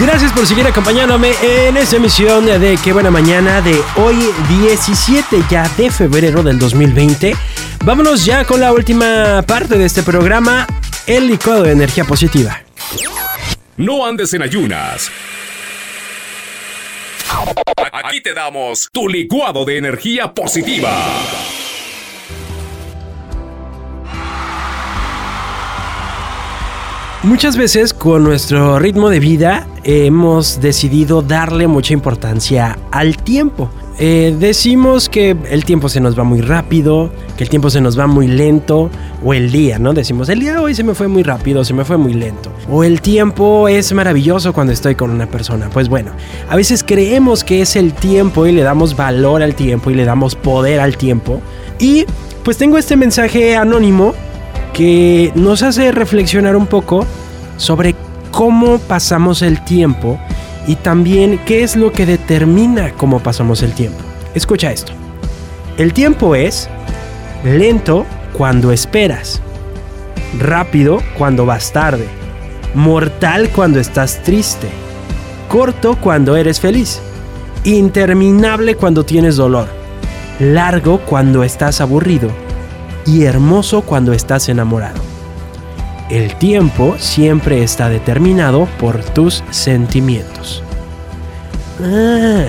[0.00, 4.16] Gracias por seguir acompañándome en esta emisión de Qué Buena Mañana de hoy
[4.48, 7.34] 17 ya de febrero del 2020.
[7.84, 10.66] Vámonos ya con la última parte de este programa,
[11.06, 12.62] el licuado de energía positiva.
[13.76, 15.10] No andes en ayunas.
[17.92, 20.92] Aquí te damos tu licuado de energía positiva.
[27.24, 33.70] Muchas veces con nuestro ritmo de vida hemos decidido darle mucha importancia al tiempo.
[33.98, 37.98] Eh, decimos que el tiempo se nos va muy rápido, que el tiempo se nos
[37.98, 38.90] va muy lento,
[39.24, 39.94] o el día, ¿no?
[39.94, 42.52] Decimos, el día de hoy se me fue muy rápido, se me fue muy lento.
[42.70, 45.70] O el tiempo es maravilloso cuando estoy con una persona.
[45.72, 46.10] Pues bueno,
[46.50, 50.04] a veces creemos que es el tiempo y le damos valor al tiempo y le
[50.04, 51.40] damos poder al tiempo.
[51.78, 52.04] Y
[52.44, 54.12] pues tengo este mensaje anónimo
[54.74, 57.06] que nos hace reflexionar un poco
[57.56, 57.94] sobre
[58.30, 60.18] cómo pasamos el tiempo
[60.66, 63.98] y también qué es lo que determina cómo pasamos el tiempo.
[64.34, 64.92] Escucha esto.
[65.78, 66.68] El tiempo es
[67.44, 69.40] lento cuando esperas,
[70.38, 72.06] rápido cuando vas tarde,
[72.74, 74.68] mortal cuando estás triste,
[75.48, 77.00] corto cuando eres feliz,
[77.62, 79.68] interminable cuando tienes dolor,
[80.40, 82.43] largo cuando estás aburrido
[83.06, 85.00] y hermoso cuando estás enamorado.
[86.10, 90.62] El tiempo siempre está determinado por tus sentimientos.
[91.82, 92.44] Ah,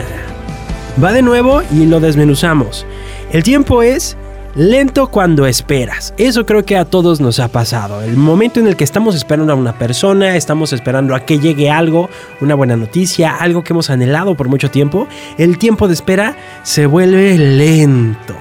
[1.02, 2.86] va de nuevo y lo desmenuzamos.
[3.32, 4.18] El tiempo es
[4.56, 6.14] lento cuando esperas.
[6.18, 8.02] Eso creo que a todos nos ha pasado.
[8.02, 11.70] El momento en el que estamos esperando a una persona, estamos esperando a que llegue
[11.70, 12.10] algo,
[12.42, 16.86] una buena noticia, algo que hemos anhelado por mucho tiempo, el tiempo de espera se
[16.86, 18.36] vuelve lento.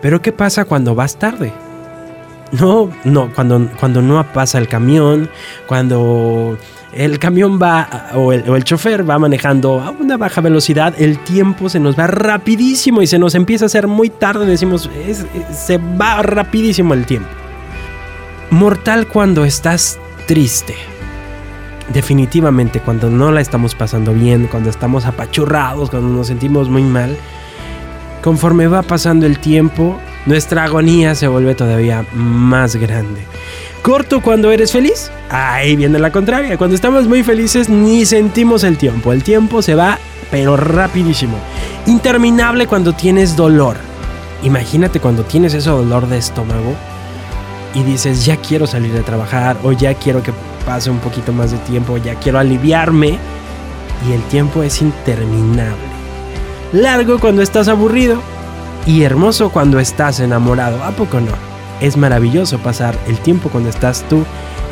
[0.00, 1.52] Pero ¿qué pasa cuando vas tarde?
[2.52, 5.30] No, no, cuando, cuando no pasa el camión,
[5.66, 6.58] cuando
[6.92, 11.18] el camión va o el, o el, chofer va manejando a una baja velocidad, el
[11.18, 14.90] tiempo se nos va rapidísimo y se nos empieza a hacer muy tarde, decimos,
[15.52, 17.28] se va rapidísimo el tiempo.
[18.50, 20.74] Mortal cuando estás triste.
[21.92, 27.16] Definitivamente cuando no la estamos pasando bien, cuando estamos apachurrados, cuando nos sentimos muy mal,
[28.22, 33.22] conforme va pasando el tiempo, nuestra agonía se vuelve todavía más grande.
[33.82, 36.58] Corto cuando eres feliz, ahí viene la contraria.
[36.58, 39.12] Cuando estamos muy felices ni sentimos el tiempo.
[39.12, 39.98] El tiempo se va,
[40.30, 41.38] pero rapidísimo.
[41.86, 43.76] Interminable cuando tienes dolor.
[44.42, 46.74] Imagínate cuando tienes ese dolor de estómago
[47.74, 50.32] y dices, ya quiero salir de trabajar o ya quiero que
[50.66, 53.18] pase un poquito más de tiempo, ya quiero aliviarme.
[54.08, 55.89] Y el tiempo es interminable.
[56.72, 58.20] Largo cuando estás aburrido
[58.86, 60.84] y hermoso cuando estás enamorado.
[60.84, 61.32] ¿A poco no?
[61.80, 64.24] Es maravilloso pasar el tiempo cuando estás tú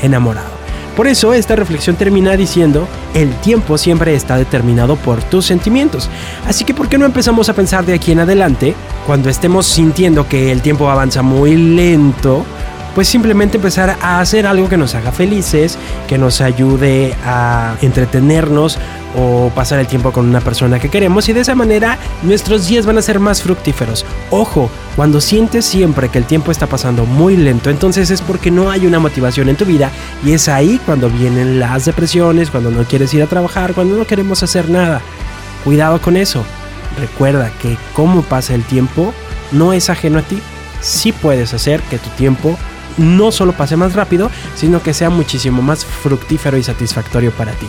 [0.02, 0.58] enamorado.
[0.96, 6.10] Por eso esta reflexión termina diciendo, el tiempo siempre está determinado por tus sentimientos.
[6.46, 8.74] Así que ¿por qué no empezamos a pensar de aquí en adelante,
[9.06, 12.44] cuando estemos sintiendo que el tiempo avanza muy lento,
[12.94, 18.78] pues simplemente empezar a hacer algo que nos haga felices, que nos ayude a entretenernos
[19.16, 22.86] o pasar el tiempo con una persona que queremos y de esa manera nuestros días
[22.86, 24.04] van a ser más fructíferos.
[24.30, 28.70] Ojo, cuando sientes siempre que el tiempo está pasando muy lento, entonces es porque no
[28.70, 29.90] hay una motivación en tu vida
[30.24, 34.06] y es ahí cuando vienen las depresiones, cuando no quieres ir a trabajar, cuando no
[34.06, 35.00] queremos hacer nada.
[35.64, 36.44] Cuidado con eso.
[36.98, 39.14] Recuerda que cómo pasa el tiempo
[39.52, 40.40] no es ajeno a ti.
[40.80, 42.58] Sí puedes hacer que tu tiempo
[42.96, 47.66] no solo pase más rápido, sino que sea muchísimo más fructífero y satisfactorio para ti.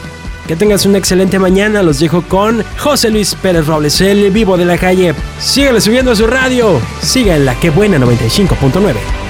[0.47, 4.65] Que tengas una excelente mañana, los dejo con José Luis Pérez Robles, el vivo de
[4.65, 5.13] la calle.
[5.39, 9.28] Síguele subiendo a su radio, siga en la que buena 95.9.